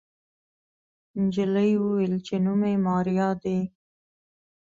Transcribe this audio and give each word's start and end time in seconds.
نجلۍ 1.21 1.71
وويل 1.77 2.13
چې 2.25 2.35
نوم 2.45 2.61
يې 2.71 2.75
ماريا 2.85 3.29
دی. 3.43 3.59